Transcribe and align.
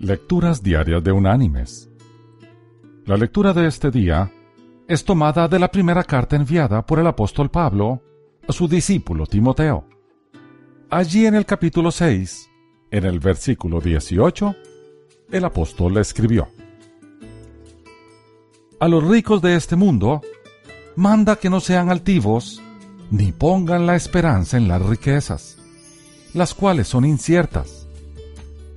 Lecturas 0.00 0.62
Diarias 0.62 1.02
de 1.02 1.10
Unánimes. 1.10 1.90
La 3.04 3.16
lectura 3.16 3.52
de 3.52 3.66
este 3.66 3.90
día 3.90 4.32
es 4.86 5.04
tomada 5.04 5.48
de 5.48 5.58
la 5.58 5.72
primera 5.72 6.04
carta 6.04 6.36
enviada 6.36 6.86
por 6.86 7.00
el 7.00 7.06
apóstol 7.08 7.50
Pablo 7.50 8.00
a 8.46 8.52
su 8.52 8.68
discípulo 8.68 9.26
Timoteo. 9.26 9.88
Allí 10.88 11.26
en 11.26 11.34
el 11.34 11.44
capítulo 11.44 11.90
6, 11.90 12.48
en 12.92 13.06
el 13.06 13.18
versículo 13.18 13.80
18, 13.80 14.54
el 15.32 15.44
apóstol 15.44 15.94
le 15.94 16.02
escribió, 16.02 16.46
A 18.78 18.86
los 18.86 19.02
ricos 19.02 19.42
de 19.42 19.56
este 19.56 19.74
mundo, 19.74 20.22
manda 20.94 21.34
que 21.34 21.50
no 21.50 21.58
sean 21.58 21.90
altivos, 21.90 22.62
ni 23.10 23.32
pongan 23.32 23.84
la 23.84 23.96
esperanza 23.96 24.58
en 24.58 24.68
las 24.68 24.80
riquezas, 24.80 25.58
las 26.34 26.54
cuales 26.54 26.86
son 26.86 27.04
inciertas, 27.04 27.77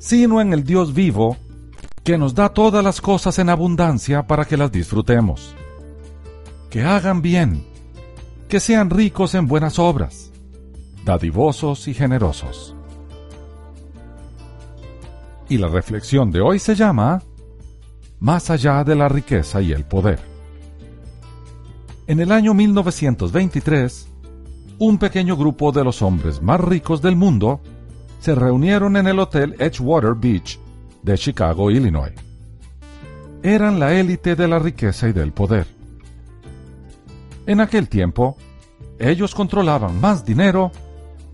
sino 0.01 0.41
en 0.41 0.51
el 0.51 0.63
Dios 0.63 0.95
vivo, 0.95 1.37
que 2.03 2.17
nos 2.17 2.33
da 2.33 2.49
todas 2.49 2.83
las 2.83 2.99
cosas 2.99 3.37
en 3.37 3.49
abundancia 3.49 4.25
para 4.25 4.45
que 4.45 4.57
las 4.57 4.71
disfrutemos. 4.71 5.55
Que 6.71 6.81
hagan 6.81 7.21
bien, 7.21 7.63
que 8.49 8.59
sean 8.59 8.89
ricos 8.89 9.35
en 9.35 9.45
buenas 9.45 9.77
obras, 9.77 10.31
dadivosos 11.05 11.87
y 11.87 11.93
generosos. 11.93 12.75
Y 15.47 15.59
la 15.59 15.67
reflexión 15.67 16.31
de 16.31 16.41
hoy 16.41 16.57
se 16.57 16.73
llama 16.73 17.21
Más 18.19 18.49
allá 18.49 18.83
de 18.83 18.95
la 18.95 19.07
riqueza 19.07 19.61
y 19.61 19.71
el 19.71 19.85
poder. 19.85 20.19
En 22.07 22.19
el 22.19 22.31
año 22.31 22.55
1923, 22.55 24.07
un 24.79 24.97
pequeño 24.97 25.37
grupo 25.37 25.71
de 25.71 25.83
los 25.83 26.01
hombres 26.01 26.41
más 26.41 26.59
ricos 26.59 27.03
del 27.03 27.15
mundo 27.15 27.61
se 28.21 28.35
reunieron 28.35 28.95
en 28.97 29.07
el 29.07 29.19
Hotel 29.19 29.55
Edgewater 29.57 30.13
Beach 30.13 30.59
de 31.01 31.17
Chicago, 31.17 31.71
Illinois. 31.71 32.13
Eran 33.41 33.79
la 33.79 33.93
élite 33.93 34.35
de 34.35 34.47
la 34.47 34.59
riqueza 34.59 35.09
y 35.09 35.11
del 35.11 35.33
poder. 35.33 35.65
En 37.47 37.59
aquel 37.59 37.89
tiempo, 37.89 38.37
ellos 38.99 39.33
controlaban 39.33 39.99
más 39.99 40.23
dinero 40.23 40.71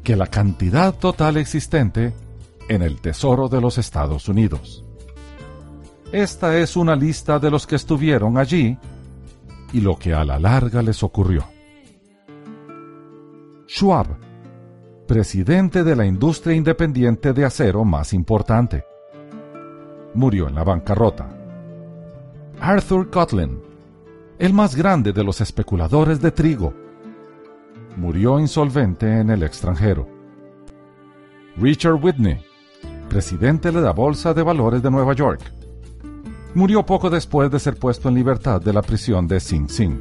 que 0.01 0.15
la 0.15 0.27
cantidad 0.27 0.95
total 0.95 1.35
existente 1.35 2.13
en 2.69 2.81
el 2.81 3.01
Tesoro 3.01 3.49
de 3.49 3.59
los 3.59 3.77
Estados 3.77 4.29
Unidos. 4.29 4.85
Esta 6.13 6.57
es 6.57 6.77
una 6.77 6.95
lista 6.95 7.37
de 7.37 7.51
los 7.51 7.67
que 7.67 7.75
estuvieron 7.75 8.37
allí 8.37 8.77
y 9.73 9.81
lo 9.81 9.97
que 9.97 10.13
a 10.13 10.23
la 10.23 10.39
larga 10.39 10.81
les 10.81 11.03
ocurrió. 11.03 11.45
Schwab, 13.67 14.26
presidente 15.07 15.85
de 15.85 15.95
la 15.95 16.05
industria 16.05 16.53
independiente 16.53 17.31
de 17.31 17.45
acero 17.45 17.85
más 17.85 18.13
importante. 18.13 18.85
Murió 20.13 20.49
en 20.49 20.55
la 20.55 20.65
bancarrota. 20.65 21.29
Arthur 22.59 23.09
Cotlin, 23.09 23.59
el 24.37 24.53
más 24.53 24.75
grande 24.75 25.13
de 25.13 25.23
los 25.23 25.39
especuladores 25.39 26.21
de 26.21 26.31
trigo. 26.31 26.73
Murió 27.95 28.37
insolvente 28.37 29.19
en 29.19 29.29
el 29.29 29.43
extranjero. 29.43 30.07
Richard 31.55 32.03
Whitney, 32.03 32.39
presidente 33.09 33.71
de 33.71 33.81
la 33.81 33.93
Bolsa 33.93 34.33
de 34.33 34.43
Valores 34.43 34.83
de 34.83 34.91
Nueva 34.91 35.13
York. 35.13 35.41
Murió 36.53 36.85
poco 36.85 37.09
después 37.09 37.49
de 37.49 37.59
ser 37.59 37.77
puesto 37.77 38.09
en 38.09 38.15
libertad 38.15 38.61
de 38.61 38.73
la 38.73 38.81
prisión 38.81 39.25
de 39.27 39.39
Sing 39.39 39.69
Sing. 39.69 39.99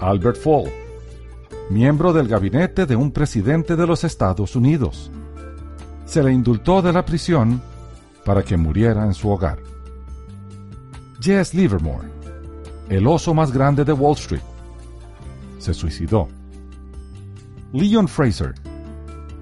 Albert 0.00 0.36
Fall, 0.36 0.85
miembro 1.68 2.12
del 2.12 2.28
gabinete 2.28 2.86
de 2.86 2.94
un 2.94 3.10
presidente 3.10 3.76
de 3.76 3.86
los 3.86 4.04
Estados 4.04 4.54
Unidos. 4.54 5.10
Se 6.04 6.22
le 6.22 6.32
indultó 6.32 6.80
de 6.80 6.92
la 6.92 7.04
prisión 7.04 7.60
para 8.24 8.42
que 8.42 8.56
muriera 8.56 9.04
en 9.04 9.14
su 9.14 9.28
hogar. 9.28 9.58
Jess 11.20 11.54
Livermore, 11.54 12.08
el 12.88 13.06
oso 13.06 13.34
más 13.34 13.52
grande 13.52 13.84
de 13.84 13.92
Wall 13.92 14.14
Street, 14.14 14.42
se 15.58 15.74
suicidó. 15.74 16.28
Leon 17.72 18.06
Fraser, 18.06 18.54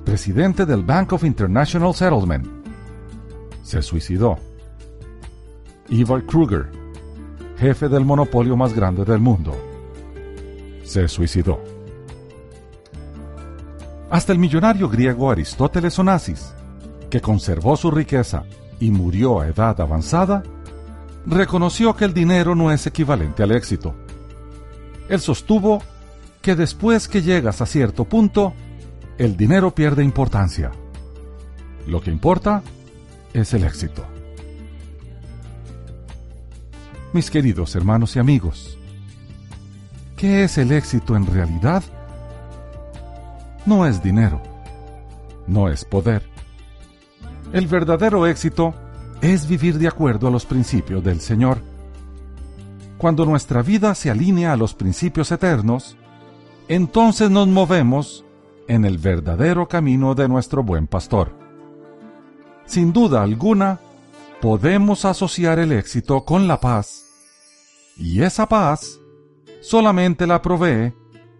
presidente 0.04 0.64
del 0.64 0.82
Bank 0.82 1.12
of 1.12 1.24
International 1.24 1.94
Settlement, 1.94 2.46
se 3.62 3.82
suicidó. 3.82 4.38
Ivar 5.90 6.24
Kruger, 6.24 6.70
jefe 7.58 7.88
del 7.88 8.04
monopolio 8.04 8.56
más 8.56 8.74
grande 8.74 9.04
del 9.04 9.20
mundo, 9.20 9.54
se 10.84 11.06
suicidó. 11.08 11.73
Hasta 14.10 14.32
el 14.32 14.38
millonario 14.38 14.88
griego 14.88 15.30
Aristóteles 15.30 15.98
Onassis, 15.98 16.54
que 17.10 17.20
conservó 17.20 17.76
su 17.76 17.90
riqueza 17.90 18.44
y 18.80 18.90
murió 18.90 19.40
a 19.40 19.48
edad 19.48 19.80
avanzada, 19.80 20.42
reconoció 21.26 21.96
que 21.96 22.04
el 22.04 22.14
dinero 22.14 22.54
no 22.54 22.70
es 22.70 22.86
equivalente 22.86 23.42
al 23.42 23.52
éxito. 23.52 23.94
Él 25.08 25.20
sostuvo 25.20 25.82
que 26.42 26.54
después 26.54 27.08
que 27.08 27.22
llegas 27.22 27.60
a 27.60 27.66
cierto 27.66 28.04
punto, 28.04 28.52
el 29.16 29.36
dinero 29.36 29.74
pierde 29.74 30.04
importancia. 30.04 30.70
Lo 31.86 32.00
que 32.00 32.10
importa 32.10 32.62
es 33.32 33.54
el 33.54 33.64
éxito. 33.64 34.04
Mis 37.12 37.30
queridos 37.30 37.74
hermanos 37.76 38.16
y 38.16 38.18
amigos, 38.18 38.76
¿qué 40.16 40.44
es 40.44 40.58
el 40.58 40.72
éxito 40.72 41.16
en 41.16 41.26
realidad? 41.26 41.82
No 43.66 43.86
es 43.86 44.02
dinero, 44.02 44.40
no 45.46 45.68
es 45.68 45.84
poder. 45.84 46.22
El 47.52 47.66
verdadero 47.66 48.26
éxito 48.26 48.74
es 49.20 49.48
vivir 49.48 49.78
de 49.78 49.88
acuerdo 49.88 50.28
a 50.28 50.30
los 50.30 50.44
principios 50.44 51.02
del 51.02 51.20
Señor. 51.20 51.58
Cuando 52.98 53.24
nuestra 53.24 53.62
vida 53.62 53.94
se 53.94 54.10
alinea 54.10 54.52
a 54.52 54.56
los 54.56 54.74
principios 54.74 55.30
eternos, 55.32 55.96
entonces 56.68 57.30
nos 57.30 57.48
movemos 57.48 58.24
en 58.68 58.84
el 58.84 58.98
verdadero 58.98 59.68
camino 59.68 60.14
de 60.14 60.28
nuestro 60.28 60.62
buen 60.62 60.86
pastor. 60.86 61.32
Sin 62.66 62.92
duda 62.92 63.22
alguna, 63.22 63.78
podemos 64.40 65.04
asociar 65.04 65.58
el 65.58 65.72
éxito 65.72 66.24
con 66.24 66.48
la 66.48 66.60
paz, 66.60 67.04
y 67.96 68.22
esa 68.22 68.48
paz 68.48 69.00
solamente 69.60 70.26
la 70.26 70.42
provee 70.42 70.94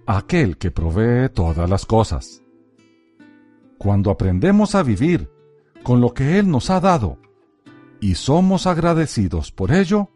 aquel 0.07 0.57
que 0.59 0.71
provee 0.71 1.29
todas 1.29 1.69
las 1.69 1.87
cosas. 1.87 2.43
Cuando 3.79 4.11
aprendemos 4.11 4.75
a 4.75 4.83
vivir 4.83 5.31
con 5.83 6.01
lo 6.01 6.15
que 6.15 6.39
Él 6.39 6.51
nos 6.51 6.71
ha 6.71 6.81
dado 6.81 7.19
y 8.01 8.15
somos 8.15 8.67
agradecidos 8.67 9.51
por 9.51 9.73
ello, 9.73 10.11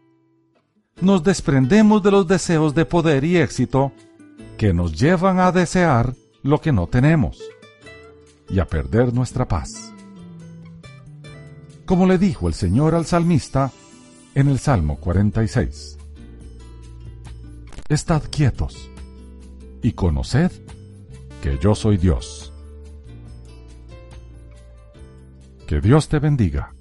nos 1.01 1.23
desprendemos 1.23 2.03
de 2.03 2.11
los 2.11 2.27
deseos 2.27 2.75
de 2.75 2.85
poder 2.85 3.23
y 3.23 3.37
éxito 3.37 3.91
que 4.57 4.73
nos 4.73 4.99
llevan 4.99 5.39
a 5.39 5.51
desear 5.51 6.13
lo 6.43 6.59
que 6.61 6.71
no 6.71 6.87
tenemos 6.87 7.39
y 8.49 8.59
a 8.59 8.65
perder 8.65 9.13
nuestra 9.13 9.47
paz. 9.47 9.93
Como 11.85 12.05
le 12.05 12.17
dijo 12.17 12.47
el 12.47 12.53
Señor 12.53 12.95
al 12.95 13.05
salmista 13.05 13.71
en 14.35 14.47
el 14.47 14.59
Salmo 14.59 14.97
46. 14.97 15.97
Estad 17.89 18.23
quietos 18.29 18.88
y 19.81 19.93
conoced 19.93 20.51
que 21.41 21.57
yo 21.57 21.75
soy 21.75 21.97
Dios. 21.97 22.51
Que 25.67 25.81
Dios 25.81 26.09
te 26.09 26.19
bendiga. 26.19 26.73